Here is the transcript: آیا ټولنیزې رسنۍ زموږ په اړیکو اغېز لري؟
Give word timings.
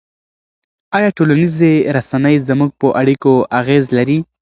آیا 0.97 1.09
ټولنیزې 1.17 1.73
رسنۍ 1.95 2.35
زموږ 2.49 2.71
په 2.81 2.87
اړیکو 3.01 3.33
اغېز 3.59 3.85
لري؟ 3.97 4.17